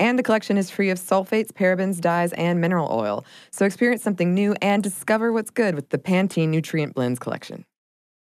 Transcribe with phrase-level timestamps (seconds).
[0.00, 3.24] And the collection is free of sulfates, parabens, dyes, and mineral oil.
[3.52, 7.66] So experience something new and discover what's good with the Pantene Nutrient Blends collection.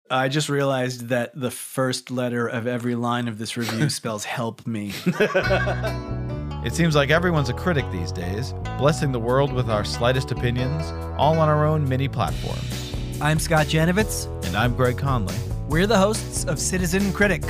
[0.09, 4.67] I just realized that the first letter of every line of this review spells help
[4.67, 4.93] me.
[6.65, 10.91] It seems like everyone's a critic these days, blessing the world with our slightest opinions,
[11.17, 12.93] all on our own mini platforms.
[13.21, 14.25] I'm Scott Janovitz.
[14.45, 15.35] And I'm Greg Conley.
[15.67, 17.43] We're the hosts of Citizen Critic,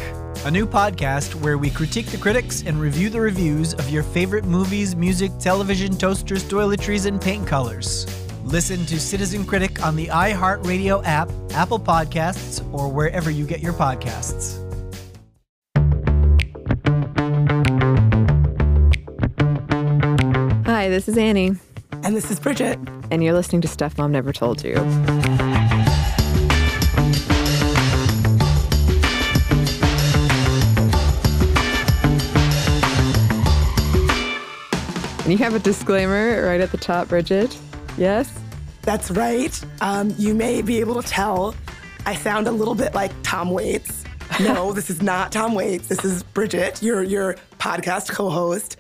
[0.44, 4.44] a new podcast where we critique the critics and review the reviews of your favorite
[4.44, 8.08] movies, music, television, toasters, toiletries, and paint colors.
[8.44, 13.74] Listen to Citizen Critic on the iHeartRadio app, Apple Podcasts, or wherever you get your
[13.74, 14.64] podcasts.
[20.66, 21.52] Hi, this is Annie.
[22.04, 22.80] And this is Bridget.
[23.12, 24.74] And you're listening to Stuff Mom Never Told You.
[35.28, 37.60] And you have a disclaimer right at the top, Bridget.
[37.98, 38.32] Yes?
[38.84, 39.62] That's right.
[39.82, 41.54] Um, you may be able to tell
[42.06, 44.06] I sound a little bit like Tom Waits.
[44.40, 45.90] No, this is not Tom Waits.
[45.90, 48.78] This is Bridget, your, your podcast co host.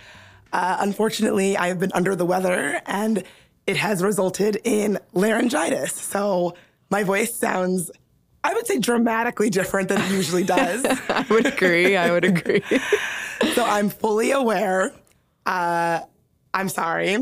[0.53, 3.25] Uh, unfortunately, I have been under the weather and
[3.65, 5.91] it has resulted in laryngitis.
[5.91, 6.55] So
[6.89, 7.91] my voice sounds,
[8.45, 10.85] I would say, dramatically different than it usually does.
[11.09, 11.97] I would agree.
[11.97, 12.63] I would agree.
[13.53, 14.93] so I'm fully aware.
[15.45, 15.99] Uh,
[16.57, 17.17] I'm sorry.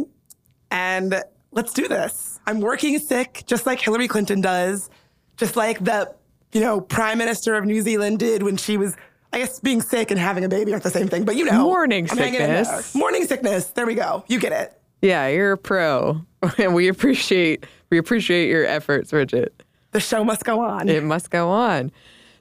[0.71, 2.39] And let's do this.
[2.47, 4.89] I'm working sick, just like Hillary Clinton does,
[5.35, 6.15] just like the,
[6.53, 8.95] you know, Prime Minister of New Zealand did when she was,
[9.33, 11.63] I guess, being sick and having a baby aren't the same thing, but you know.
[11.63, 12.95] Morning I'm sickness.
[12.95, 13.67] Morning sickness.
[13.67, 14.23] There we go.
[14.29, 14.81] You get it.
[15.01, 16.21] Yeah, you're a pro.
[16.57, 19.63] And we appreciate we appreciate your efforts, Bridget.
[19.91, 20.87] The show must go on.
[20.87, 21.91] It must go on.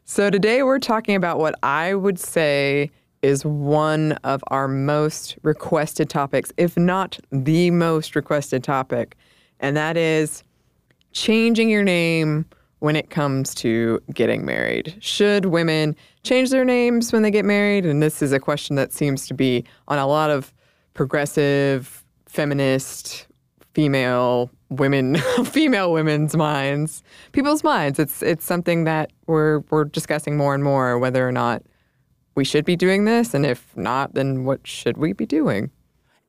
[0.05, 2.91] So today we're talking about what I would say
[3.25, 9.17] is one of our most requested topics, if not the most requested topic,
[9.61, 10.45] and that is
[11.13, 12.45] changing your name
[12.81, 14.95] when it comes to getting married.
[15.01, 17.87] Should women change their names when they get married?
[17.87, 20.53] And this is a question that seems to be on a lot of
[20.93, 23.27] progressive, feminist,
[23.73, 27.03] female women, female women's minds,
[27.33, 27.99] people's minds.
[27.99, 31.63] It's it's something that we're we're discussing more and more whether or not
[32.35, 35.71] we should be doing this, and if not, then what should we be doing?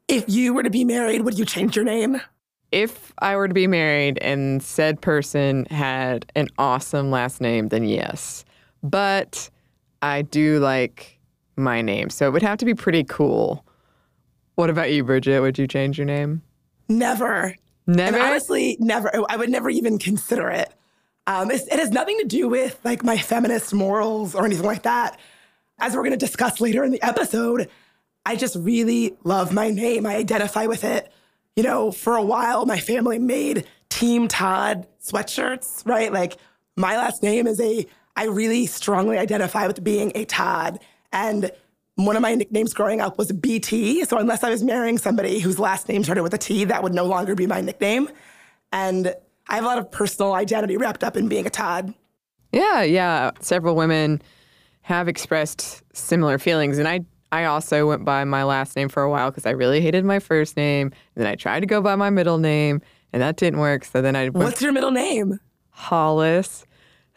[0.08, 2.22] If you were to be married, would you change your name?
[2.72, 7.86] If I were to be married and said person had an awesome last name, then
[7.86, 8.46] yes.
[8.84, 9.50] But
[10.02, 11.20] I do like
[11.56, 13.66] my name, so it would have to be pretty cool.
[14.56, 15.42] What about you, Bridget?
[15.42, 16.42] Would you change your name?
[16.88, 17.56] Never.
[17.88, 18.16] Never.
[18.18, 19.12] And honestly, never.
[19.30, 20.74] I would never even consider it.
[21.28, 25.20] Um, it has nothing to do with like my feminist morals or anything like that.
[25.80, 27.70] As we're going to discuss later in the episode,
[28.26, 30.06] I just really love my name.
[30.06, 31.12] I identify with it.
[31.56, 36.12] You know, for a while, my family made Team Todd sweatshirts, right?
[36.12, 36.38] Like
[36.76, 37.86] my last name is a,
[38.16, 40.80] I really strongly identify with being a Todd.
[41.14, 41.52] And
[41.96, 44.04] one of my nicknames growing up was BT.
[44.06, 46.94] So unless I was marrying somebody whose last name started with a T, that would
[46.94, 48.10] no longer be my nickname.
[48.74, 49.14] And
[49.48, 51.94] I have a lot of personal identity wrapped up in being a Todd.
[52.52, 53.32] Yeah, yeah.
[53.40, 54.22] Several women
[54.86, 57.00] have expressed similar feelings, and I
[57.32, 60.20] I also went by my last name for a while because I really hated my
[60.20, 60.92] first name.
[61.16, 62.82] And then I tried to go by my middle name,
[63.12, 63.84] and that didn't work.
[63.84, 65.40] So then I went What's your middle name?
[65.72, 66.66] Hollis.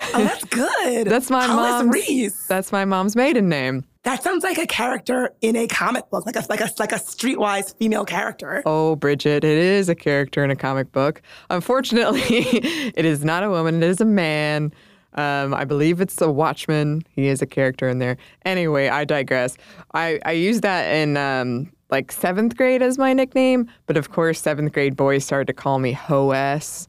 [0.00, 1.08] Oh, that's good.
[1.08, 1.92] That's my Hollis mom's.
[1.92, 2.46] Reese.
[2.46, 3.84] That's my mom's maiden name.
[4.04, 6.98] That sounds like a character in a comic book, like a like a like a
[6.98, 8.62] streetwise female character.
[8.64, 11.20] Oh, Bridget, it is a character in a comic book.
[11.50, 13.82] Unfortunately, it is not a woman.
[13.82, 14.72] It is a man.
[15.18, 17.02] Um, I believe it's a Watchmen.
[17.10, 18.16] He is a character in there.
[18.44, 19.56] Anyway, I digress.
[19.92, 24.40] I I used that in um, like seventh grade as my nickname, but of course,
[24.40, 26.86] seventh grade boys started to call me Hoes.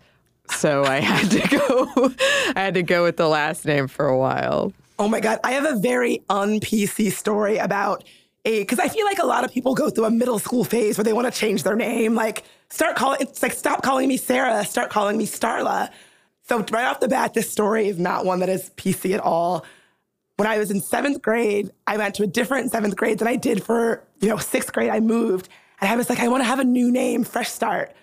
[0.52, 2.14] So I had to go.
[2.56, 4.74] I had to go with the last name for a while.
[5.00, 5.40] Oh my God.
[5.44, 8.04] I have a very un PC story about
[8.46, 10.98] a, because I feel like a lot of people go through a middle school phase
[10.98, 12.16] where they want to change their name.
[12.16, 15.90] Like, start calling, it's like, stop calling me Sarah, start calling me Starla.
[16.50, 19.64] So, right off the bat, this story is not one that is PC at all.
[20.38, 23.36] When I was in seventh grade, I went to a different seventh grade than I
[23.36, 24.90] did for, you know, sixth grade.
[24.90, 25.48] I moved
[25.80, 27.94] and I was like, I want to have a new name, fresh start.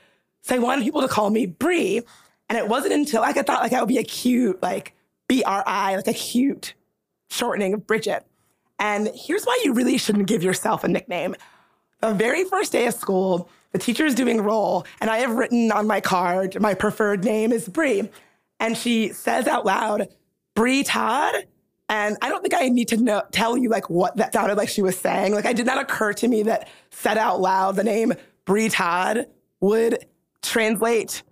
[0.43, 2.03] So I wanted people to call me Bree.
[2.49, 4.95] And it wasn't until like I thought like that would be a cute, like
[5.27, 6.75] B R I, like a cute
[7.29, 8.25] shortening of Bridget.
[8.79, 11.35] And here's why you really shouldn't give yourself a nickname.
[12.01, 15.73] The very first day of school, the teacher is doing roll, and I have written
[15.73, 18.09] on my card, my preferred name is Bree.
[18.61, 20.09] And she says out loud,
[20.55, 21.35] Bree Todd.
[21.89, 24.69] And I don't think I need to know, tell you like what that sounded like
[24.69, 25.35] she was saying.
[25.35, 28.15] Like, I did not occur to me that said out loud the name
[28.45, 29.27] Bree Todd
[29.61, 30.05] would
[30.43, 31.23] translate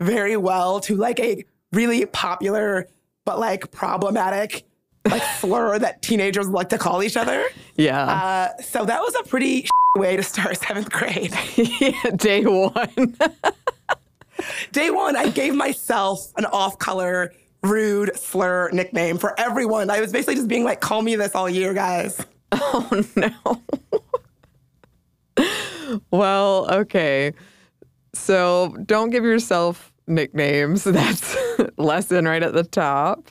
[0.00, 2.88] very well to like a really popular
[3.24, 4.64] but like problematic
[5.08, 7.44] like slur that teenagers like to call each other.
[7.76, 8.04] Yeah.
[8.04, 9.66] Uh, so that was a pretty
[9.96, 11.34] way to start seventh grade.
[11.56, 13.16] yeah day one.
[14.72, 17.32] Day one, I gave myself an off color,
[17.62, 19.90] rude slur nickname for everyone.
[19.90, 22.24] I was basically just being like, call me this all year, guys.
[22.52, 23.62] oh, no.
[26.10, 27.32] well, okay.
[28.12, 30.84] So don't give yourself nicknames.
[30.84, 31.36] That's
[31.76, 33.30] lesson right at the top.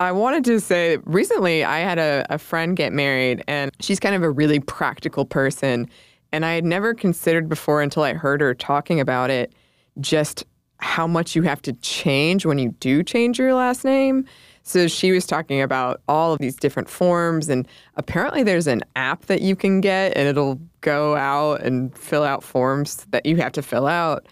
[0.00, 4.14] I wanted to say recently I had a, a friend get married, and she's kind
[4.14, 5.88] of a really practical person.
[6.30, 9.52] And I had never considered before until I heard her talking about it
[10.00, 10.44] just
[10.80, 14.24] how much you have to change when you do change your last name.
[14.62, 17.66] So she was talking about all of these different forms, and
[17.96, 22.44] apparently there's an app that you can get, and it'll go out and fill out
[22.44, 24.26] forms that you have to fill out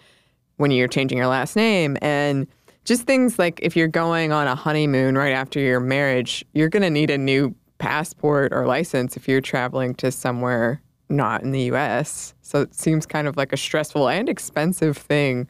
[0.57, 1.97] when you're changing your last name.
[2.01, 2.47] And
[2.85, 6.83] just things like if you're going on a honeymoon right after your marriage, you're going
[6.83, 11.63] to need a new passport or license if you're traveling to somewhere not in the
[11.73, 12.33] US.
[12.41, 15.47] So it seems kind of like a stressful and expensive thing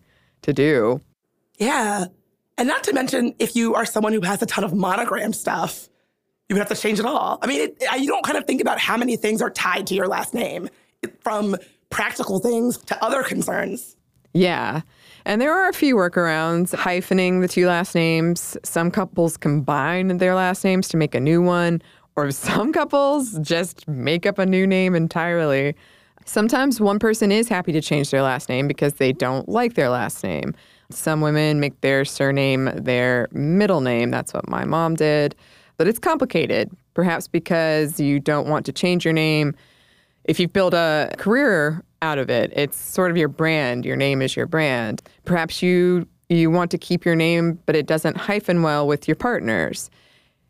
[0.47, 1.01] to do.
[1.59, 2.05] Yeah.
[2.57, 5.89] And not to mention, if you are someone who has a ton of monogram stuff,
[6.49, 7.37] you would have to change it all.
[7.41, 9.95] I mean, it, you don't kind of think about how many things are tied to
[9.95, 10.69] your last name,
[11.19, 11.55] from
[11.89, 13.95] practical things to other concerns.
[14.33, 14.81] Yeah.
[15.25, 18.57] And there are a few workarounds, hyphening the two last names.
[18.63, 21.81] Some couples combine their last names to make a new one,
[22.15, 25.75] or some couples just make up a new name entirely.
[26.27, 29.87] Sometimes one person is happy to change their last name because they don't like their
[29.87, 30.53] last name.
[30.91, 34.11] Some women make their surname their middle name.
[34.11, 35.35] That's what my mom did.
[35.77, 39.55] But it's complicated, perhaps because you don't want to change your name.
[40.25, 43.85] If you've built a career out of it, it's sort of your brand.
[43.85, 45.01] Your name is your brand.
[45.23, 49.15] Perhaps you you want to keep your name, but it doesn't hyphen well with your
[49.15, 49.89] partners.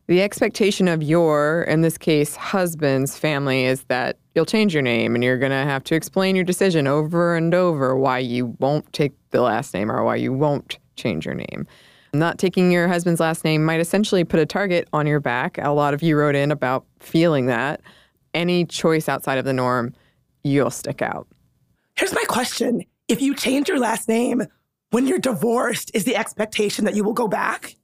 [0.07, 5.15] The expectation of your, in this case, husband's family is that you'll change your name
[5.15, 8.91] and you're going to have to explain your decision over and over why you won't
[8.93, 11.67] take the last name or why you won't change your name.
[12.13, 15.57] Not taking your husband's last name might essentially put a target on your back.
[15.57, 17.81] A lot of you wrote in about feeling that.
[18.33, 19.93] Any choice outside of the norm,
[20.43, 21.27] you'll stick out.
[21.95, 24.43] Here's my question If you change your last name,
[24.91, 27.76] when you're divorced, is the expectation that you will go back?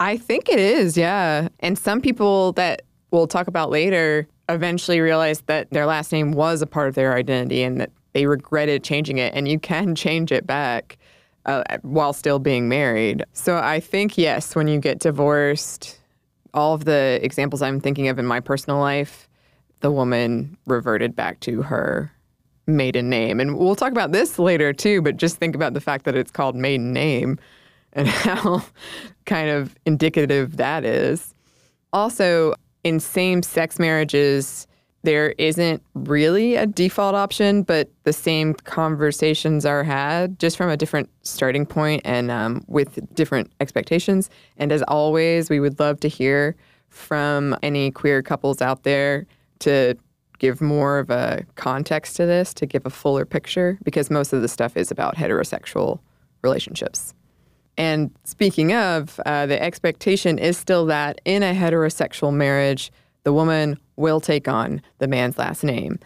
[0.00, 1.48] I think it is, yeah.
[1.60, 6.62] And some people that we'll talk about later eventually realize that their last name was
[6.62, 10.32] a part of their identity and that they regretted changing it, and you can change
[10.32, 10.96] it back
[11.46, 13.24] uh, while still being married.
[13.34, 16.00] So I think, yes, when you get divorced,
[16.54, 19.28] all of the examples I'm thinking of in my personal life,
[19.80, 22.10] the woman reverted back to her
[22.66, 23.38] maiden name.
[23.38, 26.30] And we'll talk about this later too, but just think about the fact that it's
[26.30, 27.38] called maiden name
[27.92, 28.62] and how
[29.26, 31.34] kind of indicative that is.
[31.92, 32.54] Also,
[32.84, 34.66] in same sex marriages,
[35.02, 40.76] there isn't really a default option, but the same conversations are had just from a
[40.76, 44.28] different starting point and um, with different expectations.
[44.58, 46.54] And as always, we would love to hear
[46.90, 49.26] from any queer couples out there
[49.60, 49.96] to
[50.38, 54.42] give more of a context to this, to give a fuller picture, because most of
[54.42, 56.00] the stuff is about heterosexual
[56.42, 57.14] relationships.
[57.76, 62.92] And speaking of, uh, the expectation is still that in a heterosexual marriage,
[63.24, 65.98] the woman will take on the man's last name.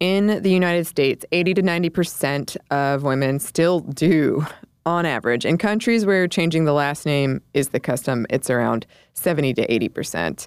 [0.00, 4.44] In the United States, 80 to 90% of women still do
[4.86, 5.46] on average.
[5.46, 10.46] In countries where changing the last name is the custom, it's around 70 to 80%.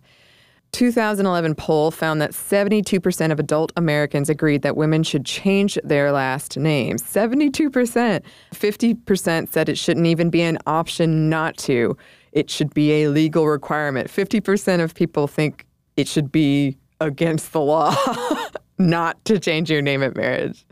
[0.72, 6.58] 2011 poll found that 72% of adult Americans agreed that women should change their last
[6.58, 7.02] names.
[7.04, 8.22] 72%.
[8.54, 11.98] 50% said it shouldn't even be an option not to.
[12.32, 14.10] It should be a legal requirement.
[14.10, 17.96] 50% of people think it should be against the law
[18.78, 20.66] not to change your name at marriage.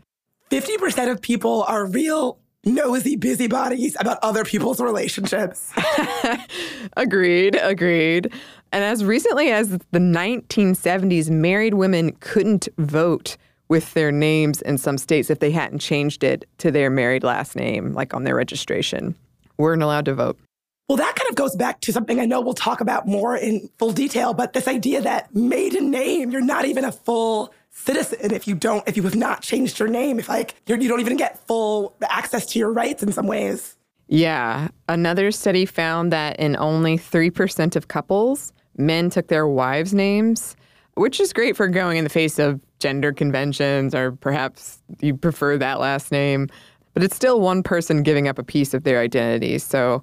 [0.50, 5.72] 50% of people are real nosy busybodies about other people's relationships.
[6.96, 8.32] agreed, agreed.
[8.76, 14.98] And as recently as the 1970s, married women couldn't vote with their names in some
[14.98, 19.14] states if they hadn't changed it to their married last name, like on their registration.
[19.56, 20.38] weren't allowed to vote.
[20.90, 23.70] Well, that kind of goes back to something I know we'll talk about more in
[23.78, 28.46] full detail, but this idea that maiden name, you're not even a full citizen if
[28.46, 31.16] you don't, if you have not changed your name, if like you're, you don't even
[31.16, 33.74] get full access to your rights in some ways.
[34.06, 34.68] Yeah.
[34.86, 40.56] Another study found that in only 3% of couples, men took their wives' names,
[40.94, 45.58] which is great for going in the face of gender conventions, or perhaps you prefer
[45.58, 46.48] that last name.
[46.94, 49.58] But it's still one person giving up a piece of their identity.
[49.58, 50.02] So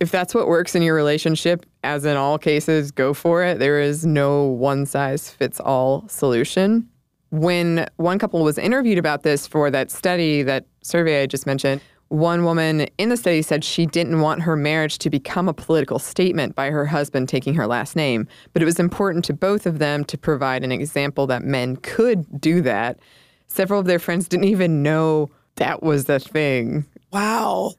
[0.00, 3.58] if that's what works in your relationship, as in all cases, go for it.
[3.58, 6.88] There is no one size fits all solution.
[7.30, 11.80] When one couple was interviewed about this for that study, that survey I just mentioned,
[12.08, 15.98] one woman in the study said she didn't want her marriage to become a political
[15.98, 19.78] statement by her husband taking her last name, but it was important to both of
[19.78, 22.98] them to provide an example that men could do that.
[23.46, 26.86] Several of their friends didn't even know that was the thing.
[27.12, 27.74] Wow.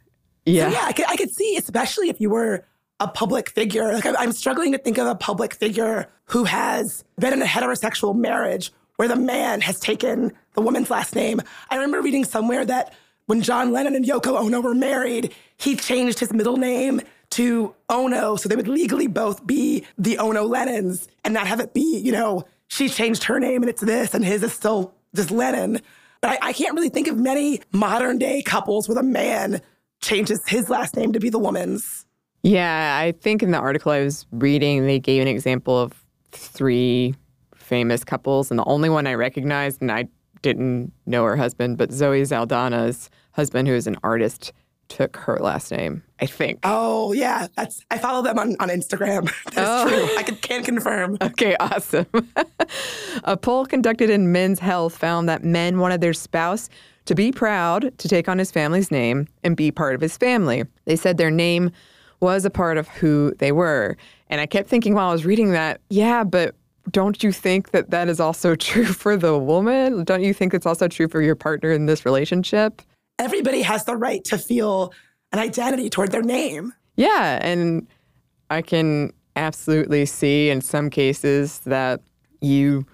[0.45, 0.69] Yeah.
[0.69, 2.65] So yeah, I could, I could see, especially if you were
[2.99, 3.93] a public figure.
[3.93, 7.45] Like I'm, I'm struggling to think of a public figure who has been in a
[7.45, 11.41] heterosexual marriage where the man has taken the woman's last name.
[11.69, 12.93] I remember reading somewhere that
[13.29, 18.35] when John Lennon and Yoko Ono were married, he changed his middle name to Ono
[18.35, 22.11] so they would legally both be the Ono Lennons and not have it be, you
[22.11, 25.79] know, she changed her name and it's this and his is still just Lennon.
[26.21, 29.61] But I, I can't really think of many modern day couples with a man
[30.01, 32.07] changes his last name to be the woman's.
[32.41, 35.93] Yeah, I think in the article I was reading, they gave an example of
[36.31, 37.13] three
[37.53, 40.07] famous couples, and the only one I recognized, and I
[40.41, 44.51] didn't know her husband, but Zoe Saldana's husband, who is an artist,
[44.87, 46.03] took her last name.
[46.19, 46.59] I think.
[46.63, 49.31] Oh yeah, that's I follow them on, on Instagram.
[49.53, 49.87] That's Oh.
[49.87, 50.17] true.
[50.17, 51.17] I can, can confirm.
[51.21, 52.07] Okay, awesome.
[53.23, 56.69] a poll conducted in Men's Health found that men wanted their spouse
[57.05, 60.63] to be proud to take on his family's name and be part of his family.
[60.85, 61.71] They said their name
[62.19, 63.95] was a part of who they were.
[64.29, 66.53] And I kept thinking while I was reading that, yeah, but
[66.91, 70.03] don't you think that that is also true for the woman?
[70.03, 72.81] Don't you think it's also true for your partner in this relationship?
[73.19, 74.93] Everybody has the right to feel
[75.31, 76.73] an identity toward their name.
[76.95, 77.87] Yeah, and
[78.49, 82.01] I can absolutely see in some cases that
[82.41, 82.85] you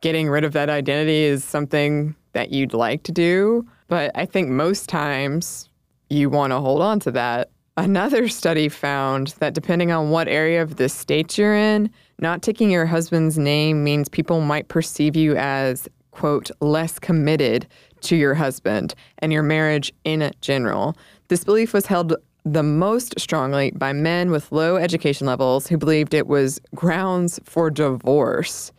[0.00, 4.48] getting rid of that identity is something that you'd like to do, but I think
[4.48, 5.68] most times
[6.10, 7.50] you want to hold on to that.
[7.76, 12.70] Another study found that depending on what area of the state you're in, not taking
[12.70, 17.66] your husband's name means people might perceive you as, quote, less committed
[18.02, 20.96] to your husband and your marriage in general.
[21.28, 22.14] This belief was held
[22.44, 27.70] the most strongly by men with low education levels who believed it was grounds for
[27.70, 28.72] divorce.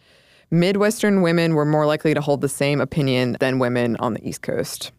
[0.52, 4.42] Midwestern women were more likely to hold the same opinion than women on the East
[4.42, 4.92] Coast.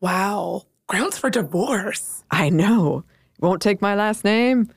[0.00, 0.64] Wow.
[0.88, 2.24] Grounds for divorce.
[2.30, 3.04] I know.
[3.40, 4.68] Won't take my last name.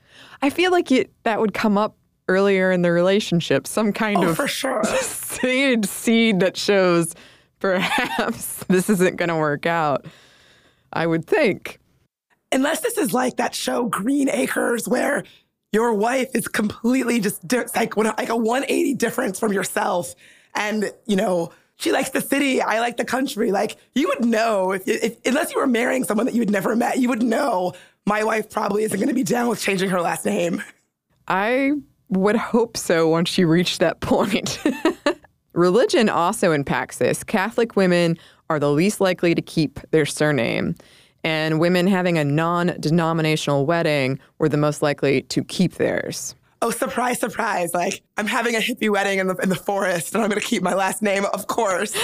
[0.41, 1.97] I feel like it that would come up
[2.29, 4.83] earlier in the relationship, some kind Oh, of for sure.
[5.01, 7.13] seed seed that shows
[7.65, 10.05] perhaps this isn't going to work out.
[10.93, 11.79] I would think.
[12.51, 15.23] Unless this is like that show Green Acres where
[15.73, 20.15] your wife is completely just like, like a 180 difference from yourself.
[20.53, 23.51] And, you know, she likes the city, I like the country.
[23.51, 26.75] Like, you would know, if, if unless you were marrying someone that you had never
[26.75, 27.73] met, you would know
[28.05, 30.63] my wife probably isn't going to be down with changing her last name.
[31.27, 31.73] I
[32.09, 34.59] would hope so once you reach that point.
[35.55, 37.23] Religion also impacts this.
[37.23, 38.17] Catholic women
[38.49, 40.75] are the least likely to keep their surname,
[41.23, 46.35] and women having a non denominational wedding were the most likely to keep theirs.
[46.61, 47.73] Oh, surprise, surprise.
[47.73, 50.47] Like, I'm having a hippie wedding in the, in the forest and I'm going to
[50.47, 51.95] keep my last name, of course.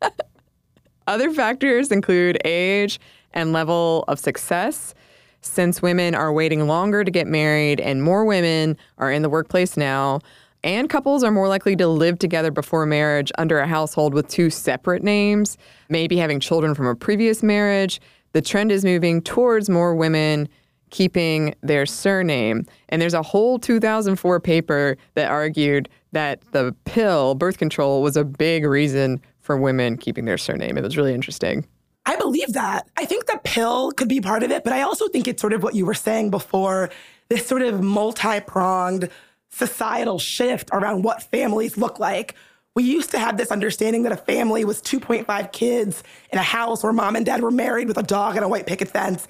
[1.06, 2.98] Other factors include age
[3.32, 4.92] and level of success.
[5.40, 9.76] Since women are waiting longer to get married and more women are in the workplace
[9.76, 10.20] now,
[10.66, 14.50] and couples are more likely to live together before marriage under a household with two
[14.50, 15.56] separate names,
[15.88, 18.00] maybe having children from a previous marriage,
[18.32, 20.48] the trend is moving towards more women
[20.90, 22.66] keeping their surname.
[22.88, 28.24] And there's a whole 2004 paper that argued that the pill, birth control, was a
[28.24, 30.76] big reason for women keeping their surname.
[30.76, 31.64] It was really interesting.
[32.06, 32.88] I believe that.
[32.96, 35.52] I think the pill could be part of it, but I also think it's sort
[35.52, 36.90] of what you were saying before
[37.28, 39.10] this sort of multi pronged
[39.56, 42.34] societal shift around what families look like.
[42.74, 46.82] We used to have this understanding that a family was 2.5 kids in a house
[46.82, 49.26] where mom and dad were married with a dog and a white picket fence.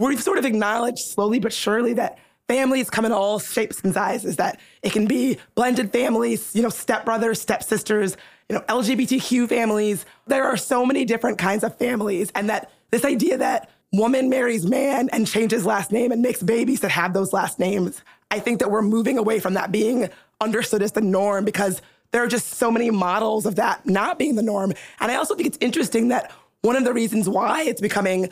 [0.00, 2.18] We've sort of acknowledged slowly but surely that
[2.48, 6.68] families come in all shapes and sizes, that it can be blended families, you know,
[6.68, 8.16] stepbrothers, stepsisters,
[8.48, 10.04] you know, LGBTQ families.
[10.26, 14.66] There are so many different kinds of families, and that this idea that woman marries
[14.66, 18.60] man and changes last name and makes babies that have those last names, I think
[18.60, 20.08] that we're moving away from that being
[20.40, 24.34] understood as the norm because there are just so many models of that not being
[24.34, 24.72] the norm.
[25.00, 26.32] And I also think it's interesting that
[26.62, 28.30] one of the reasons why it's becoming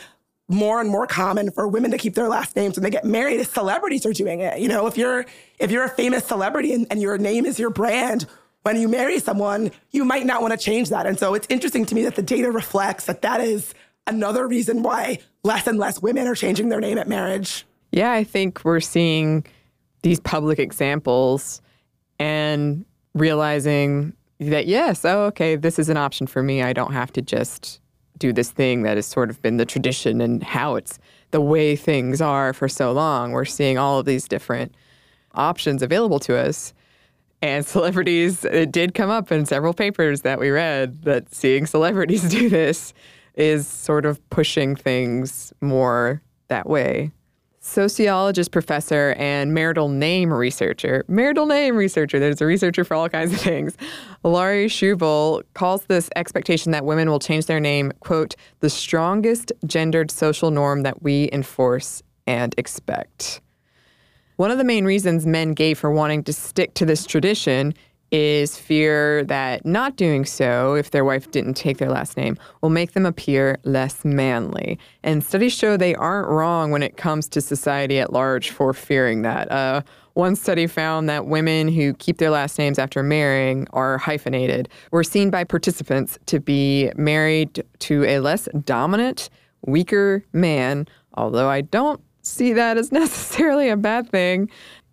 [0.49, 3.41] more and more common for women to keep their last names when they get married
[3.41, 4.61] is celebrities are doing it.
[4.61, 5.27] You know, if you're
[5.59, 8.27] if you're a famous celebrity and, and your name is your brand,
[8.63, 11.07] when you marry someone, you might not want to change that.
[11.07, 13.75] And so it's interesting to me that the data reflects that that is
[14.07, 17.65] another reason why less and less women are changing their name at marriage.
[17.91, 19.45] Yeah, I think we're seeing
[20.07, 21.61] these public examples
[22.21, 22.85] and
[23.15, 26.63] realizing that, yes, oh, okay, this is an option for me.
[26.63, 27.81] I don't have to just
[28.17, 31.01] do this thing that has sort of been the tradition and how it's
[31.33, 33.33] the way things are for so long.
[33.33, 34.77] We're seeing all of these different
[35.35, 36.73] options available to us.
[37.43, 42.23] And celebrities, it did come up in several papers that we read that seeing celebrities
[42.31, 42.95] do this
[43.35, 47.11] is sort of pushing things more that way
[47.67, 51.05] sociologist professor and marital name researcher.
[51.09, 53.77] Marital name researcher, there's a researcher for all kinds of things.
[54.23, 60.11] Laurie Scheuble calls this expectation that women will change their name, quote, the strongest gendered
[60.11, 63.41] social norm that we enforce and expect.
[64.37, 67.75] One of the main reasons men gave for wanting to stick to this tradition
[68.13, 72.71] is fear that not doing so, if their wife didn't take their last name, will
[72.71, 74.79] make them appear less manly.
[75.03, 79.23] And studies show they aren't wrong when it comes to society at large for fearing
[79.23, 79.51] that.
[79.51, 79.83] Uh,
[80.15, 85.05] one study found that women who keep their last names after marrying are hyphenated were
[85.05, 89.29] seen by participants to be married to a less dominant,
[89.67, 94.51] weaker man, although I don't see that as necessarily a bad thing.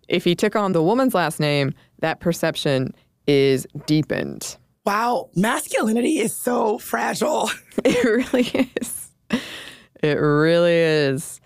[0.08, 2.94] If he took on the woman's last name, that perception
[3.26, 4.56] is deepened.
[4.84, 7.50] Wow, masculinity is so fragile.
[7.84, 9.10] It really is.
[10.02, 11.40] It really is.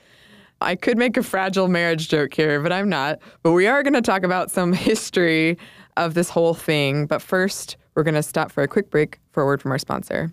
[0.61, 3.19] I could make a fragile marriage joke here, but I'm not.
[3.43, 5.59] But we are going to talk about some history
[5.97, 7.07] of this whole thing.
[7.07, 9.79] But first, we're going to stop for a quick break for a word from our
[9.79, 10.33] sponsor.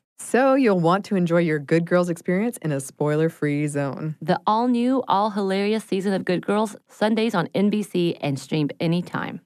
[0.23, 4.15] So you'll want to enjoy your Good Girls experience in a spoiler free zone.
[4.21, 9.41] The all new, all hilarious season of Good Girls, Sundays on NBC and streamed anytime.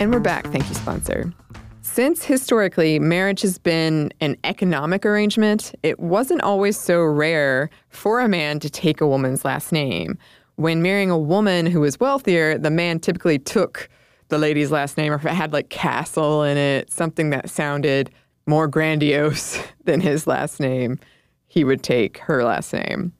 [0.00, 0.46] And we're back.
[0.48, 1.32] Thank you, sponsor.
[1.80, 8.28] Since historically marriage has been an economic arrangement, it wasn't always so rare for a
[8.28, 10.18] man to take a woman's last name.
[10.56, 13.88] When marrying a woman who was wealthier, the man typically took
[14.28, 18.10] the lady's last name or if it had like castle in it, something that sounded
[18.46, 20.98] more grandiose than his last name,
[21.46, 23.12] he would take her last name.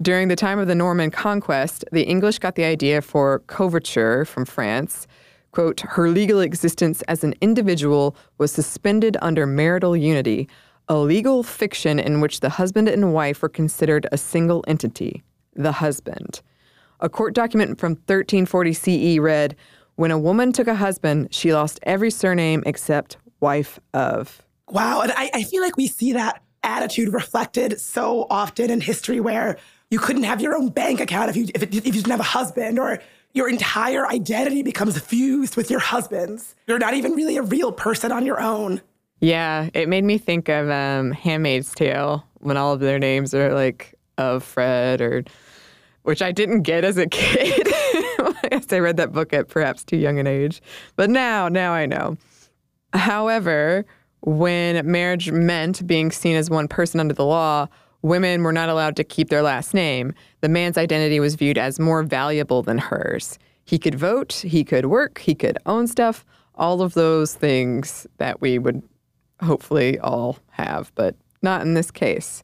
[0.00, 4.44] During the time of the Norman conquest, the English got the idea for coverture from
[4.44, 5.08] France.
[5.50, 10.48] Quote, her legal existence as an individual was suspended under marital unity,
[10.88, 15.72] a legal fiction in which the husband and wife were considered a single entity, the
[15.72, 16.42] husband.
[17.00, 19.56] A court document from 1340 CE read,
[19.98, 24.42] When a woman took a husband, she lost every surname except wife of.
[24.70, 25.00] Wow.
[25.00, 29.58] And I, I feel like we see that attitude reflected so often in history where
[29.90, 32.20] you couldn't have your own bank account if you, if, it, if you didn't have
[32.20, 33.00] a husband or
[33.32, 36.54] your entire identity becomes fused with your husband's.
[36.68, 38.80] You're not even really a real person on your own.
[39.18, 43.52] Yeah, it made me think of um, Handmaid's Tale when all of their names are
[43.52, 45.24] like of Fred or,
[46.04, 47.66] which I didn't get as a kid.
[48.52, 50.62] I guess I read that book at perhaps too young an age,
[50.96, 52.16] but now, now I know.
[52.94, 53.84] However,
[54.20, 57.68] when marriage meant being seen as one person under the law,
[58.02, 60.14] women were not allowed to keep their last name.
[60.40, 63.38] The man's identity was viewed as more valuable than hers.
[63.64, 68.40] He could vote, he could work, he could own stuff, all of those things that
[68.40, 68.82] we would
[69.42, 72.42] hopefully all have, but not in this case.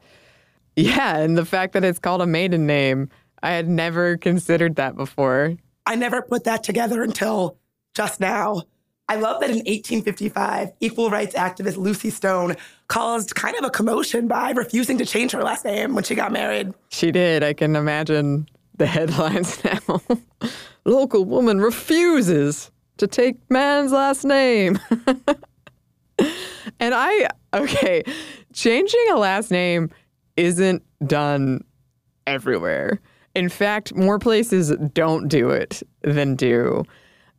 [0.76, 3.08] Yeah, and the fact that it's called a maiden name,
[3.42, 5.56] I had never considered that before.
[5.86, 7.58] I never put that together until
[7.94, 8.62] just now.
[9.06, 12.56] I love that in 1855, equal rights activist Lucy Stone
[12.88, 16.32] caused kind of a commotion by refusing to change her last name when she got
[16.32, 16.72] married.
[16.88, 17.42] She did.
[17.42, 20.00] I can imagine the headlines now.
[20.86, 24.78] Local woman refuses to take man's last name.
[26.80, 28.04] and I, okay,
[28.54, 29.90] changing a last name
[30.36, 31.62] isn't done
[32.26, 33.00] everywhere.
[33.34, 36.84] In fact, more places don't do it than do.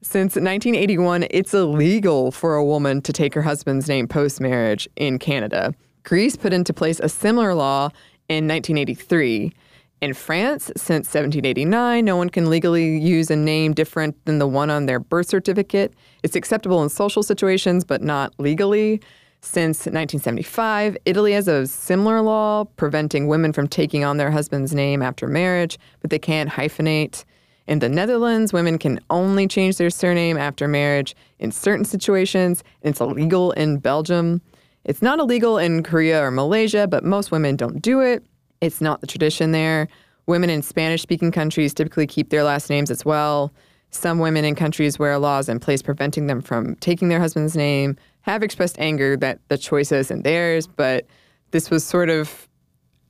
[0.01, 5.19] Since 1981, it's illegal for a woman to take her husband's name post marriage in
[5.19, 5.73] Canada.
[6.03, 7.89] Greece put into place a similar law
[8.29, 9.53] in 1983.
[10.01, 14.69] In France, since 1789, no one can legally use a name different than the one
[14.69, 15.93] on their birth certificate.
[16.21, 19.01] It's acceptable in social situations, but not legally.
[19.45, 25.03] Since 1975, Italy has a similar law preventing women from taking on their husband's name
[25.03, 27.23] after marriage, but they can't hyphenate.
[27.67, 32.91] In the Netherlands, women can only change their surname after marriage in certain situations, and
[32.91, 34.41] it's illegal in Belgium.
[34.83, 38.25] It's not illegal in Korea or Malaysia, but most women don't do it.
[38.61, 39.87] It's not the tradition there.
[40.25, 43.53] Women in Spanish speaking countries typically keep their last names as well.
[43.91, 47.95] Some women in countries where laws in place preventing them from taking their husband's name
[48.25, 51.05] have expressed anger that the choice isn't theirs, but
[51.51, 52.47] this was sort of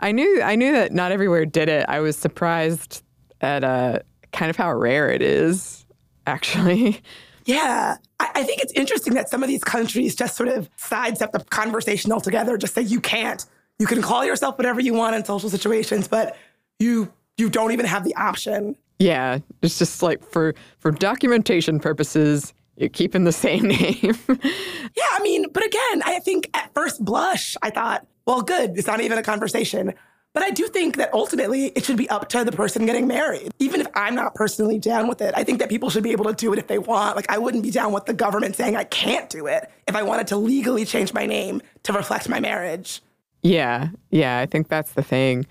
[0.00, 1.84] I knew I knew that not everywhere did it.
[1.88, 3.02] I was surprised
[3.40, 3.98] at uh,
[4.32, 5.84] kind of how rare it is,
[6.26, 7.02] actually.
[7.46, 7.96] Yeah.
[8.20, 11.40] I, I think it's interesting that some of these countries just sort of sidestep the
[11.40, 13.44] conversation altogether, just say you can't.
[13.80, 16.36] You can call yourself whatever you want in social situations, but
[16.78, 18.76] you you don't even have the option.
[19.00, 24.16] Yeah, it's just like for for documentation purposes, you're keeping the same name.
[24.28, 28.86] yeah, I mean, but again, I think at first blush, I thought, well, good, it's
[28.86, 29.94] not even a conversation.
[30.32, 33.50] But I do think that ultimately it should be up to the person getting married.
[33.58, 36.24] Even if I'm not personally down with it, I think that people should be able
[36.26, 37.16] to do it if they want.
[37.16, 40.04] Like, I wouldn't be down with the government saying I can't do it if I
[40.04, 43.02] wanted to legally change my name to reflect my marriage.
[43.42, 45.46] Yeah, yeah, I think that's the thing.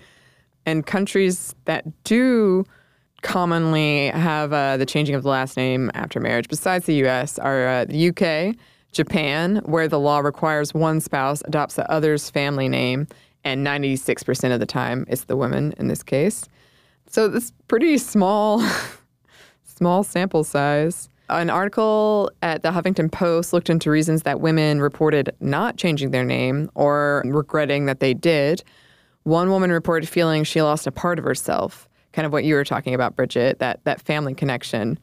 [0.64, 2.64] And countries that do
[3.22, 7.66] commonly have uh, the changing of the last name after marriage, besides the US, are
[7.66, 8.56] uh, the UK,
[8.92, 13.06] Japan, where the law requires one spouse adopts the other's family name,
[13.44, 16.44] and 96% of the time it's the woman in this case.
[17.06, 18.62] So this pretty small,
[19.64, 21.08] small sample size.
[21.28, 26.24] An article at the Huffington Post looked into reasons that women reported not changing their
[26.24, 28.64] name or regretting that they did.
[29.22, 32.64] One woman reported feeling she lost a part of herself, kind of what you were
[32.64, 34.98] talking about, Bridget, that, that family connection.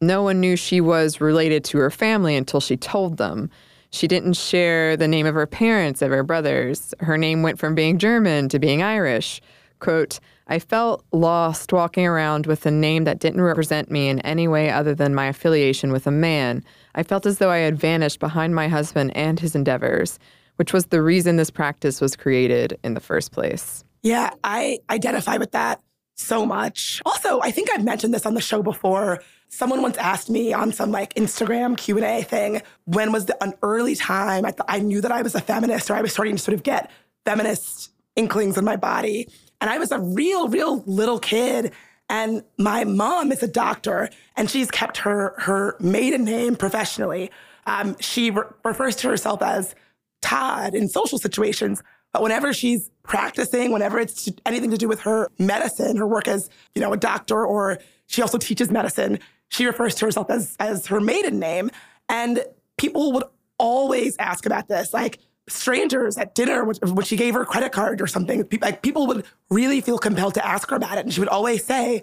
[0.00, 3.50] No one knew she was related to her family until she told them.
[3.90, 6.94] She didn't share the name of her parents, of her brothers.
[7.00, 9.40] Her name went from being German to being Irish.
[9.80, 14.48] Quote, I felt lost walking around with a name that didn't represent me in any
[14.48, 16.64] way other than my affiliation with a man.
[16.94, 20.18] I felt as though I had vanished behind my husband and his endeavors,
[20.56, 23.84] which was the reason this practice was created in the first place.
[24.02, 25.80] Yeah, I identify with that
[26.14, 27.00] so much.
[27.04, 29.22] Also, I think I've mentioned this on the show before.
[29.48, 33.42] Someone once asked me on some like Instagram Q and A thing, when was the,
[33.42, 36.12] an early time I, th- I knew that I was a feminist or I was
[36.12, 36.90] starting to sort of get
[37.24, 39.28] feminist inklings in my body.
[39.60, 41.72] And I was a real, real little kid.
[42.08, 47.30] And my mom is a doctor, and she's kept her her maiden name professionally.
[47.66, 49.74] Um, she re- refers to herself as
[50.20, 55.28] Todd in social situations, but whenever she's practicing, whenever it's anything to do with her
[55.38, 59.94] medicine, her work as you know a doctor, or she also teaches medicine, she refers
[59.96, 61.70] to herself as as her maiden name.
[62.08, 62.44] And
[62.76, 63.24] people would
[63.58, 68.06] always ask about this, like strangers at dinner when she gave her credit card or
[68.06, 68.46] something.
[68.60, 71.64] Like people would really feel compelled to ask her about it, and she would always
[71.64, 72.02] say,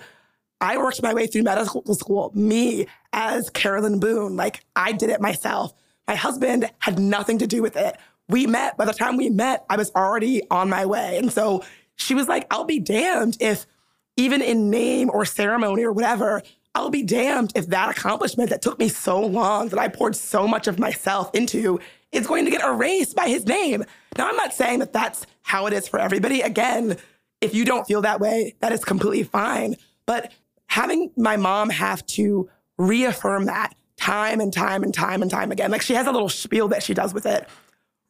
[0.59, 4.35] "I worked my way through medical school, me, as Carolyn Boone.
[4.35, 5.73] Like I did it myself.
[6.07, 7.95] My husband had nothing to do with it.
[8.29, 11.17] We met, by the time we met, I was already on my way.
[11.17, 11.63] And so
[11.95, 13.65] she was like, I'll be damned if,
[14.15, 16.43] even in name or ceremony or whatever,
[16.75, 20.47] I'll be damned if that accomplishment that took me so long, that I poured so
[20.47, 21.79] much of myself into,
[22.11, 23.83] is going to get erased by his name.
[24.17, 26.41] Now, I'm not saying that that's how it is for everybody.
[26.41, 26.97] Again,
[27.41, 29.75] if you don't feel that way, that is completely fine.
[30.05, 30.31] But
[30.67, 35.71] having my mom have to reaffirm that time and time and time and time again,
[35.71, 37.47] like she has a little spiel that she does with it,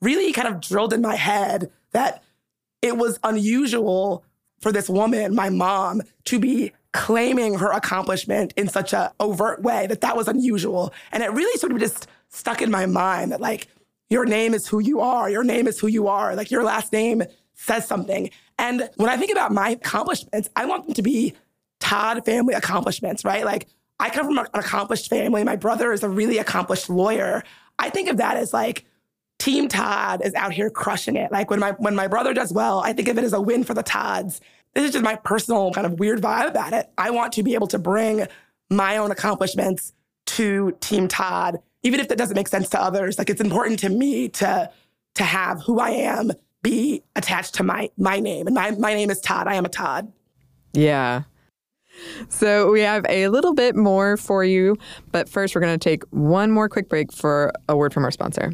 [0.01, 2.23] really kind of drilled in my head that
[2.81, 4.23] it was unusual
[4.59, 9.87] for this woman, my mom, to be claiming her accomplishment in such a overt way
[9.87, 10.93] that that was unusual.
[11.11, 13.67] And it really sort of just stuck in my mind that like
[14.09, 16.91] your name is who you are your name is who you are like your last
[16.91, 18.29] name says something.
[18.57, 21.33] And when i think about my accomplishments i want them to be
[21.79, 23.45] todd family accomplishments right?
[23.45, 23.67] Like
[23.99, 25.43] i come from an accomplished family.
[25.43, 27.43] My brother is a really accomplished lawyer.
[27.77, 28.85] I think of that as like
[29.39, 32.79] team todd is out here crushing it like when my when my brother does well
[32.81, 34.41] i think of it as a win for the todds
[34.73, 36.89] this is just my personal kind of weird vibe about it.
[36.97, 38.27] I want to be able to bring
[38.69, 39.93] my own accomplishments
[40.27, 43.17] to Team Todd, even if that doesn't make sense to others.
[43.17, 44.69] Like it's important to me to
[45.15, 48.45] to have who I am be attached to my my name.
[48.45, 49.47] And my my name is Todd.
[49.47, 50.11] I am a Todd.
[50.73, 51.23] Yeah.
[52.29, 54.77] So we have a little bit more for you,
[55.11, 58.11] but first we're going to take one more quick break for a word from our
[58.11, 58.53] sponsor.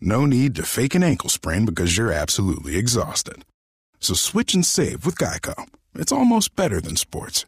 [0.00, 3.46] No need to fake an ankle sprain because you're absolutely exhausted.
[3.98, 5.54] So switch and save with Geico.
[5.94, 7.46] It's almost better than sports.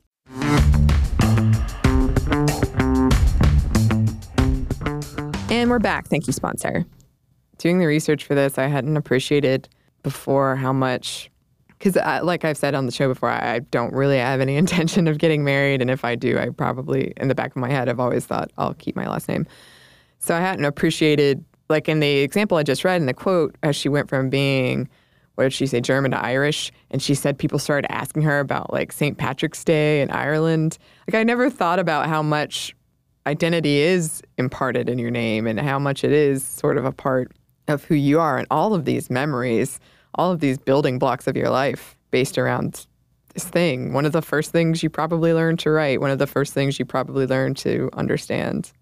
[5.50, 6.06] And we're back.
[6.06, 6.86] Thank you, sponsor.
[7.58, 9.68] Doing the research for this, I hadn't appreciated
[10.02, 11.30] before how much,
[11.68, 15.18] because like I've said on the show before, I don't really have any intention of
[15.18, 15.82] getting married.
[15.82, 18.50] And if I do, I probably, in the back of my head, I've always thought
[18.56, 19.46] I'll keep my last name.
[20.18, 23.76] So I hadn't appreciated like in the example I just read in the quote, as
[23.76, 24.88] she went from being,
[25.34, 28.72] what did she say, German to Irish, and she said people started asking her about
[28.72, 29.16] like St.
[29.18, 30.78] Patrick's Day in Ireland.
[31.06, 32.74] Like I never thought about how much
[33.26, 37.30] identity is imparted in your name and how much it is sort of a part
[37.68, 39.78] of who you are and all of these memories,
[40.14, 42.86] all of these building blocks of your life based around
[43.34, 43.92] this thing.
[43.92, 46.78] One of the first things you probably learned to write, one of the first things
[46.78, 48.72] you probably learned to understand.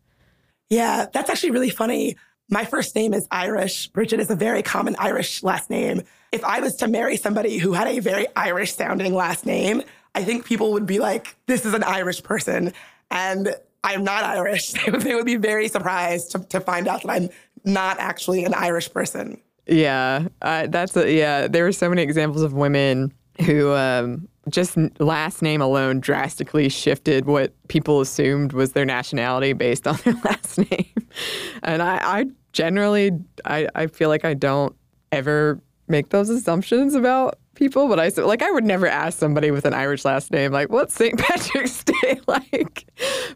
[0.70, 2.16] Yeah, that's actually really funny.
[2.48, 3.88] My first name is Irish.
[3.88, 6.02] Bridget is a very common Irish last name.
[6.30, 9.82] If I was to marry somebody who had a very Irish sounding last name,
[10.14, 12.72] I think people would be like, this is an Irish person.
[13.10, 14.72] And I'm not Irish.
[14.88, 17.30] they would be very surprised to, to find out that I'm
[17.64, 19.40] not actually an Irish person.
[19.66, 21.48] Yeah, uh, that's a, yeah.
[21.48, 23.12] There are so many examples of women
[23.44, 29.86] who um, just last name alone drastically shifted what people assumed was their nationality based
[29.88, 30.92] on their last name.
[31.62, 33.12] And I, I generally,
[33.44, 34.74] I, I feel like I don't
[35.12, 39.64] ever make those assumptions about people, but I like I would never ask somebody with
[39.64, 41.18] an Irish last name like, "What's St.
[41.18, 42.88] Patrick's Day like?"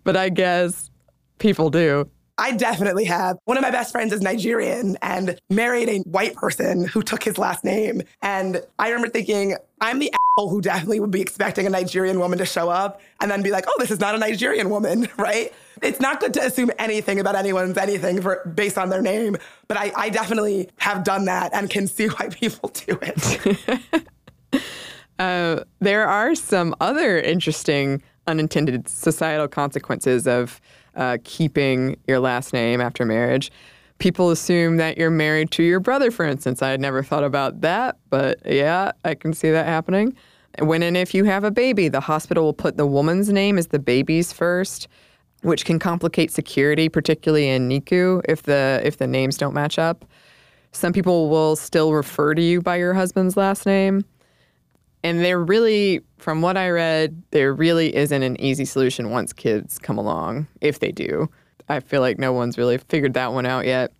[0.04, 0.90] But I guess
[1.38, 2.08] people do.
[2.40, 3.36] I definitely have.
[3.44, 7.36] One of my best friends is Nigerian and married a white person who took his
[7.36, 8.00] last name.
[8.22, 12.38] And I remember thinking, I'm the asshole who definitely would be expecting a Nigerian woman
[12.38, 15.52] to show up and then be like, oh, this is not a Nigerian woman, right?
[15.82, 19.36] It's not good to assume anything about anyone's anything for, based on their name,
[19.68, 23.98] but I, I definitely have done that and can see why people do it.
[25.18, 30.58] uh, there are some other interesting unintended societal consequences of
[30.96, 33.50] uh, keeping your last name after marriage.
[33.98, 36.62] People assume that you're married to your brother, for instance.
[36.62, 40.16] I had never thought about that, but yeah, I can see that happening.
[40.58, 43.68] When and if you have a baby, the hospital will put the woman's name as
[43.68, 44.88] the baby's first,
[45.42, 50.04] which can complicate security, particularly in NICU if the if the names don't match up.
[50.72, 54.04] Some people will still refer to you by your husband's last name.
[55.02, 59.78] And there really, from what I read, there really isn't an easy solution once kids
[59.78, 61.30] come along, if they do.
[61.68, 63.92] I feel like no one's really figured that one out yet.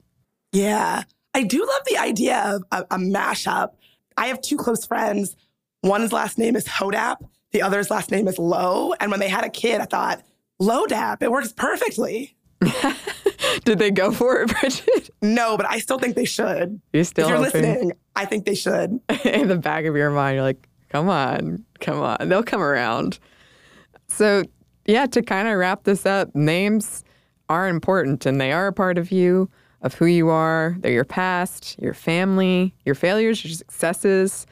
[0.52, 1.04] Yeah.
[1.34, 3.70] I do love the idea of a, a mashup.
[4.16, 5.36] I have two close friends.
[5.82, 7.16] One's last name is Hodap,
[7.52, 8.92] the other's last name is Low.
[9.00, 10.22] And when they had a kid, I thought,
[10.60, 12.36] Lodap, it works perfectly.
[13.64, 15.10] Did they go for it, Bridget?
[15.22, 16.80] No, but I still think they should.
[16.92, 17.62] You're still if you're hoping.
[17.62, 19.00] listening, I think they should.
[19.24, 22.28] In the back of your mind, you're like, come on, come on.
[22.28, 23.18] They'll come around.
[24.08, 24.44] So,
[24.86, 27.04] yeah, to kind of wrap this up, names
[27.48, 29.48] are important and they are a part of you,
[29.82, 30.76] of who you are.
[30.80, 34.46] They're your past, your family, your failures, your successes.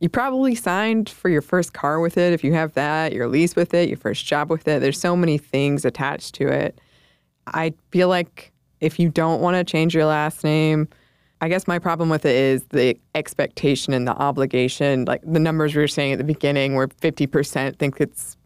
[0.00, 3.54] You probably signed for your first car with it if you have that, your lease
[3.54, 4.80] with it, your first job with it.
[4.80, 6.80] There's so many things attached to it.
[7.46, 10.88] I feel like if you don't want to change your last name,
[11.42, 15.04] I guess my problem with it is the expectation and the obligation.
[15.06, 18.36] Like the numbers we were saying at the beginning, where 50% think it's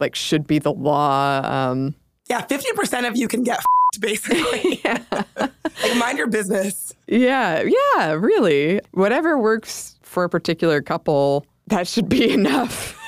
[0.00, 1.42] like should be the law.
[1.44, 1.94] Um,
[2.28, 3.60] Yeah, 50% of you can get
[4.00, 4.80] basically.
[4.84, 5.00] yeah.
[5.38, 6.92] like, mind your business.
[7.06, 8.80] yeah, yeah, really.
[8.94, 12.98] Whatever works for a particular couple, that should be enough.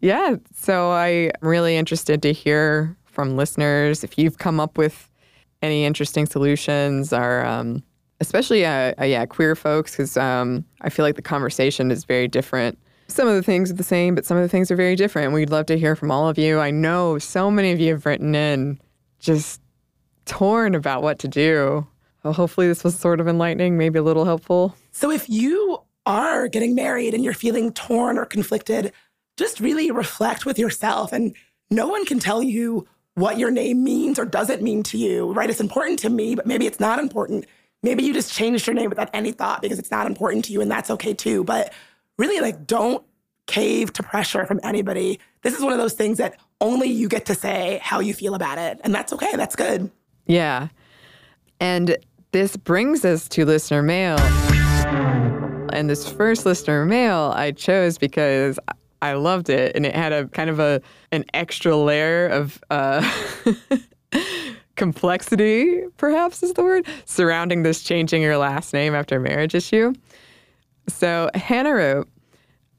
[0.00, 0.36] yeah.
[0.54, 5.10] So I'm really interested to hear from listeners if you've come up with
[5.60, 7.82] any interesting solutions or um,
[8.20, 12.28] especially uh, uh, yeah queer folks because um, i feel like the conversation is very
[12.28, 12.78] different
[13.08, 15.32] some of the things are the same but some of the things are very different
[15.32, 18.06] we'd love to hear from all of you i know so many of you have
[18.06, 18.78] written in
[19.18, 19.60] just
[20.26, 21.86] torn about what to do
[22.22, 26.48] well, hopefully this was sort of enlightening maybe a little helpful So if you are
[26.48, 28.92] getting married and you're feeling torn or conflicted,
[29.36, 31.12] just really reflect with yourself.
[31.12, 31.34] And
[31.70, 35.50] no one can tell you what your name means or doesn't mean to you, right?
[35.50, 37.46] It's important to me, but maybe it's not important.
[37.82, 40.60] Maybe you just changed your name without any thought because it's not important to you,
[40.60, 41.44] and that's okay too.
[41.44, 41.72] But
[42.18, 43.04] really, like, don't
[43.46, 45.18] cave to pressure from anybody.
[45.42, 48.34] This is one of those things that only you get to say how you feel
[48.34, 48.80] about it.
[48.84, 49.34] And that's okay.
[49.34, 49.90] That's good.
[50.26, 50.68] Yeah.
[51.58, 51.96] And
[52.32, 54.18] this brings us to listener mail.
[55.72, 58.58] And this first listener mail I chose because
[59.02, 63.02] I loved it and it had a kind of a an extra layer of uh,
[64.80, 69.92] complexity, perhaps is the word, surrounding this changing your last name after marriage issue.
[70.88, 72.08] So Hannah wrote,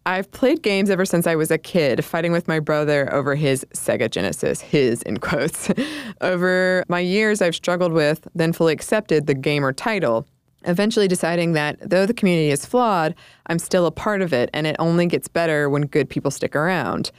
[0.07, 3.63] I've played games ever since I was a kid, fighting with my brother over his
[3.75, 5.69] Sega Genesis, his in quotes.
[6.21, 10.25] over my years, I've struggled with, then fully accepted the gamer title,
[10.65, 13.13] eventually deciding that though the community is flawed,
[13.45, 16.55] I'm still a part of it, and it only gets better when good people stick
[16.55, 17.11] around.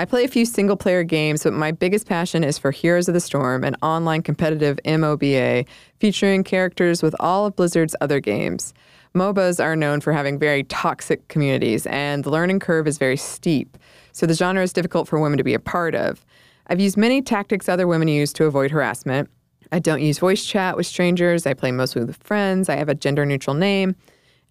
[0.00, 3.14] I play a few single player games, but my biggest passion is for Heroes of
[3.14, 5.66] the Storm, an online competitive MOBA
[5.98, 8.72] featuring characters with all of Blizzard's other games.
[9.16, 13.76] MOBAs are known for having very toxic communities, and the learning curve is very steep,
[14.12, 16.24] so the genre is difficult for women to be a part of.
[16.68, 19.28] I've used many tactics other women use to avoid harassment.
[19.72, 22.94] I don't use voice chat with strangers, I play mostly with friends, I have a
[22.94, 23.96] gender neutral name,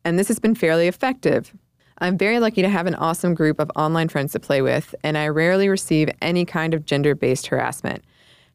[0.04, 1.54] and this has been fairly effective.
[2.00, 5.18] I'm very lucky to have an awesome group of online friends to play with, and
[5.18, 8.04] I rarely receive any kind of gender based harassment.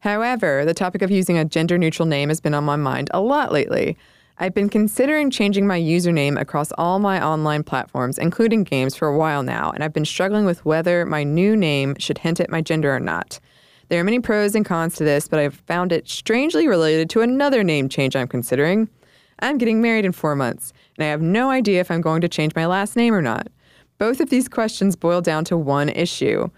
[0.01, 3.21] However, the topic of using a gender neutral name has been on my mind a
[3.21, 3.97] lot lately.
[4.39, 9.17] I've been considering changing my username across all my online platforms, including games, for a
[9.17, 12.61] while now, and I've been struggling with whether my new name should hint at my
[12.61, 13.41] gender or not.
[13.89, 17.21] There are many pros and cons to this, but I've found it strangely related to
[17.21, 18.89] another name change I'm considering.
[19.41, 22.29] I'm getting married in four months, and I have no idea if I'm going to
[22.29, 23.49] change my last name or not.
[23.99, 26.49] Both of these questions boil down to one issue.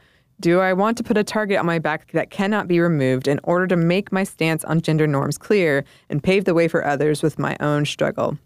[0.40, 3.40] Do I want to put a target on my back that cannot be removed in
[3.44, 7.22] order to make my stance on gender norms clear and pave the way for others
[7.22, 8.38] with my own struggle?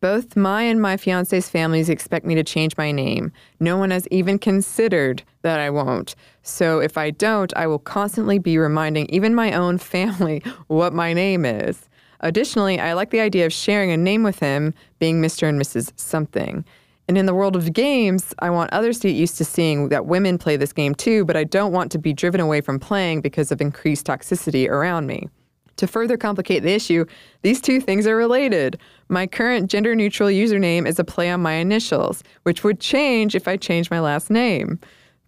[0.00, 3.32] Both my and my fiance's families expect me to change my name.
[3.60, 6.14] No one has even considered that I won't.
[6.42, 11.12] So if I don't, I will constantly be reminding even my own family what my
[11.12, 11.88] name is.
[12.20, 15.48] Additionally, I like the idea of sharing a name with him, being Mr.
[15.48, 15.92] and Mrs.
[15.96, 16.64] Something.
[17.08, 20.06] And in the world of games, I want others to get used to seeing that
[20.06, 23.22] women play this game too, but I don't want to be driven away from playing
[23.22, 25.28] because of increased toxicity around me.
[25.78, 27.06] To further complicate the issue,
[27.42, 28.78] these two things are related.
[29.08, 33.48] My current gender neutral username is a play on my initials, which would change if
[33.48, 34.78] I changed my last name.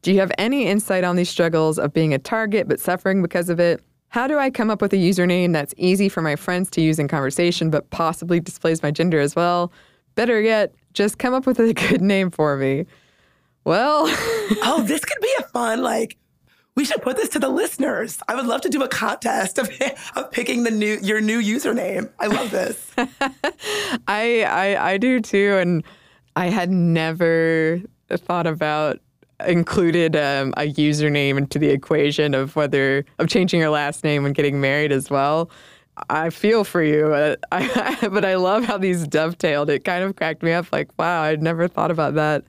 [0.02, 3.48] Do you have any insight on these struggles of being a target but suffering because
[3.48, 3.82] of it?
[4.12, 6.98] How do I come up with a username that's easy for my friends to use
[6.98, 9.72] in conversation but possibly displays my gender as well?
[10.16, 12.84] Better yet, just come up with a good name for me.
[13.64, 16.18] Well, oh, this could be a fun, like,
[16.76, 18.18] we should put this to the listeners.
[18.28, 19.70] I would love to do a contest of,
[20.16, 22.10] of picking the new your new username.
[22.18, 22.90] I love this.
[24.06, 25.84] I, I I do too, and
[26.36, 29.00] I had never thought about
[29.46, 34.34] included um, a username into the equation of whether of changing your last name and
[34.34, 35.50] getting married as well.
[36.08, 39.70] I feel for you, but I, but I love how these dovetailed.
[39.70, 40.66] It kind of cracked me up.
[40.72, 42.44] Like, wow, I'd never thought about that.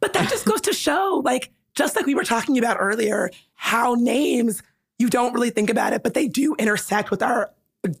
[0.00, 3.94] But that just goes to show, like, just like we were talking about earlier, how
[3.94, 4.62] names
[4.98, 7.50] you don't really think about it, but they do intersect with our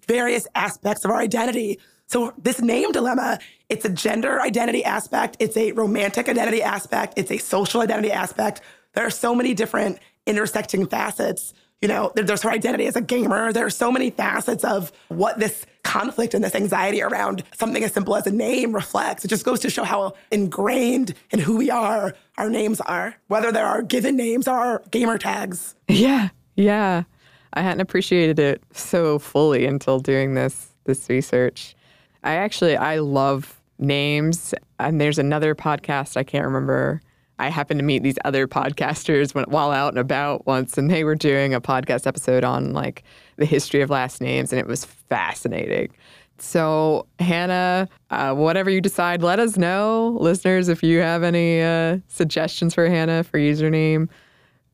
[0.06, 1.78] various aspects of our identity.
[2.10, 3.38] So this name dilemma,
[3.68, 8.62] it's a gender identity aspect, it's a romantic identity aspect, it's a social identity aspect.
[8.94, 11.54] There are so many different intersecting facets.
[11.80, 13.52] You know, there's her identity as a gamer.
[13.52, 17.92] There are so many facets of what this conflict and this anxiety around something as
[17.92, 19.24] simple as a name reflects.
[19.24, 23.52] It just goes to show how ingrained in who we are our names are, whether
[23.52, 25.76] they're our given names or our gamer tags.
[25.86, 27.04] Yeah, yeah.
[27.52, 31.76] I hadn't appreciated it so fully until doing this this research.
[32.22, 37.00] I actually I love names, and there's another podcast I can't remember.
[37.38, 41.04] I happened to meet these other podcasters when, while out and about once, and they
[41.04, 43.02] were doing a podcast episode on like
[43.36, 45.88] the history of last names, and it was fascinating.
[46.36, 51.98] So, Hannah, uh, whatever you decide, let us know, listeners, if you have any uh,
[52.08, 54.08] suggestions for Hannah for username.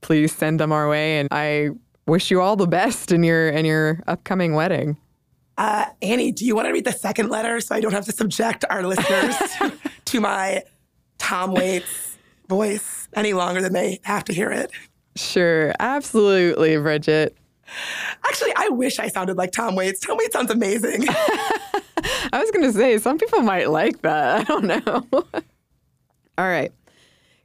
[0.00, 1.70] Please send them our way, and I
[2.06, 4.96] wish you all the best in your in your upcoming wedding.
[5.58, 8.12] Uh, Annie, do you want to read the second letter so I don't have to
[8.12, 9.72] subject our listeners to,
[10.06, 10.62] to my
[11.18, 14.70] Tom Waits voice any longer than they have to hear it?
[15.16, 17.36] Sure, absolutely, Bridget.
[18.24, 20.00] Actually, I wish I sounded like Tom Waits.
[20.00, 21.06] Tom Waits sounds amazing.
[21.08, 24.40] I was going to say, some people might like that.
[24.40, 25.06] I don't know.
[26.38, 26.70] All right.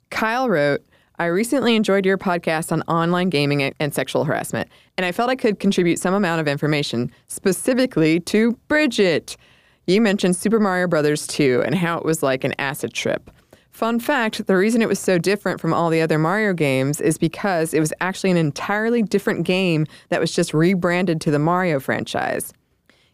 [0.09, 0.83] Kyle wrote,
[1.21, 5.35] I recently enjoyed your podcast on online gaming and sexual harassment, and I felt I
[5.35, 9.37] could contribute some amount of information, specifically to Bridget.
[9.85, 13.29] You mentioned Super Mario Brothers 2 and how it was like an acid trip.
[13.69, 17.19] Fun fact the reason it was so different from all the other Mario games is
[17.19, 21.79] because it was actually an entirely different game that was just rebranded to the Mario
[21.79, 22.51] franchise.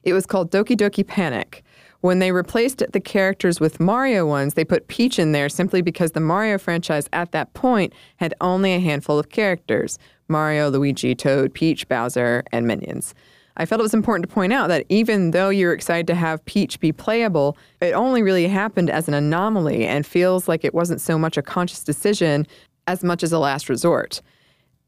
[0.03, 1.61] It was called Doki Doki Panic.
[2.01, 6.11] When they replaced the characters with Mario ones, they put Peach in there simply because
[6.11, 9.97] the Mario franchise at that point had only a handful of characters
[10.29, 13.15] Mario, Luigi, Toad, Peach, Bowser, and Minions.
[13.55, 16.45] I felt it was important to point out that even though you're excited to have
[16.45, 21.01] Peach be playable, it only really happened as an anomaly and feels like it wasn't
[21.01, 22.45] so much a conscious decision
[22.85, 24.21] as much as a last resort.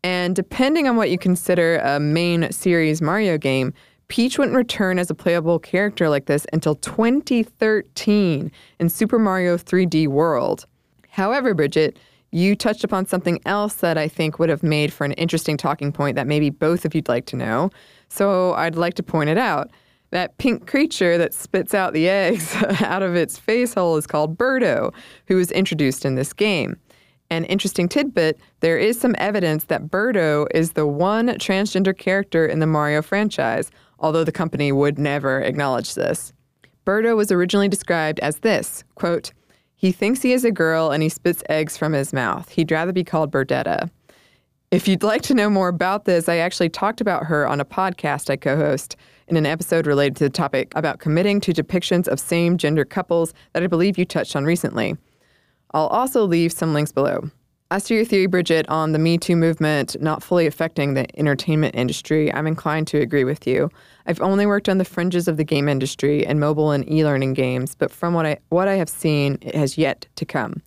[0.03, 3.73] And depending on what you consider a main series Mario game,
[4.09, 10.07] Peach wouldn't return as a playable character like this until 2013 in Super Mario 3D
[10.07, 10.65] World.
[11.09, 11.97] However, Bridget,
[12.31, 15.91] you touched upon something else that I think would have made for an interesting talking
[15.91, 17.69] point that maybe both of you'd like to know.
[18.09, 19.69] So I'd like to point it out.
[20.11, 24.37] That pink creature that spits out the eggs out of its face hole is called
[24.37, 24.91] Birdo,
[25.27, 26.77] who was introduced in this game.
[27.31, 32.57] An interesting tidbit there is some evidence that Birdo is the one transgender character in
[32.57, 33.69] the Mario franchise,
[33.99, 36.33] although the company would never acknowledge this.
[36.85, 39.31] Birdo was originally described as this quote,
[39.75, 42.49] He thinks he is a girl and he spits eggs from his mouth.
[42.49, 43.89] He'd rather be called Birdetta.
[44.71, 47.65] If you'd like to know more about this, I actually talked about her on a
[47.65, 48.95] podcast I co host
[49.27, 53.33] in an episode related to the topic about committing to depictions of same gender couples
[53.53, 54.95] that I believe you touched on recently.
[55.71, 57.29] I'll also leave some links below.
[57.71, 61.75] As to your theory, Bridget, on the Me Too movement not fully affecting the entertainment
[61.75, 63.69] industry, I'm inclined to agree with you.
[64.05, 67.75] I've only worked on the fringes of the game industry and mobile and e-learning games,
[67.75, 70.61] but from what I what I have seen, it has yet to come.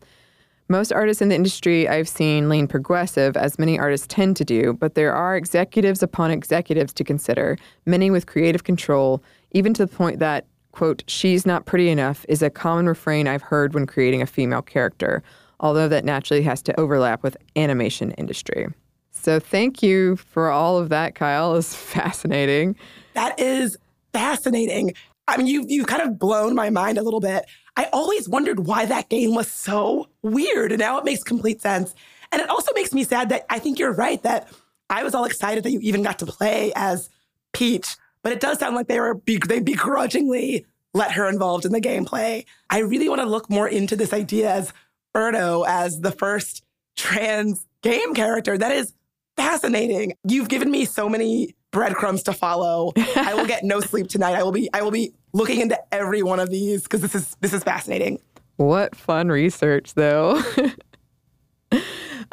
[0.68, 4.72] Most artists in the industry I've seen lean progressive, as many artists tend to do,
[4.72, 9.94] but there are executives upon executives to consider, many with creative control, even to the
[9.94, 14.22] point that quote, she's not pretty enough is a common refrain I've heard when creating
[14.22, 15.22] a female character,
[15.60, 18.66] although that naturally has to overlap with animation industry.
[19.12, 21.54] So thank you for all of that, Kyle.
[21.56, 22.76] It's fascinating.
[23.14, 23.76] That is
[24.12, 24.94] fascinating.
[25.28, 27.44] I mean, you've, you've kind of blown my mind a little bit.
[27.76, 31.94] I always wondered why that game was so weird, and now it makes complete sense.
[32.32, 34.48] And it also makes me sad that I think you're right that
[34.90, 37.08] I was all excited that you even got to play as
[37.52, 41.80] Peach, but it does sound like they were they begrudgingly let her involved in the
[41.80, 42.44] gameplay.
[42.68, 44.72] I really want to look more into this idea as
[45.14, 46.62] Birdo as the first
[46.96, 48.58] trans game character.
[48.58, 48.92] That is
[49.36, 50.14] fascinating.
[50.24, 52.92] You've given me so many breadcrumbs to follow.
[53.16, 54.34] I will get no sleep tonight.
[54.34, 57.36] I will be I will be looking into every one of these because this is
[57.40, 58.20] this is fascinating.
[58.56, 60.42] What fun research though.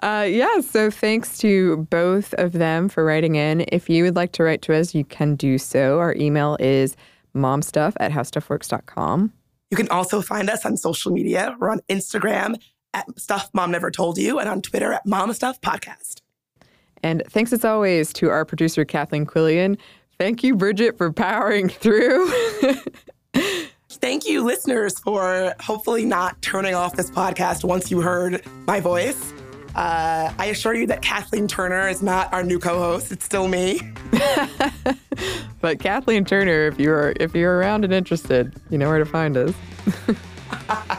[0.02, 3.66] Uh, yeah, so thanks to both of them for writing in.
[3.70, 6.00] If you would like to write to us, you can do so.
[6.00, 6.96] Our email is
[7.36, 9.34] momstuff at howstuffworks.com.
[9.72, 11.56] You can also find us on social media.
[11.60, 12.56] We're on Instagram
[12.94, 16.22] at Stuff Mom Never Told You and on Twitter at Mom Stuff Podcast.
[17.04, 19.78] And thanks as always to our producer, Kathleen Quillian.
[20.18, 22.30] Thank you, Bridget, for powering through.
[23.90, 29.34] Thank you, listeners, for hopefully not turning off this podcast once you heard my voice.
[29.76, 33.80] Uh, I assure you that Kathleen Turner is not our new co-host; it's still me.
[35.62, 39.38] but Kathleen Turner, if you're if you're around and interested, you know where to find
[39.38, 39.54] us.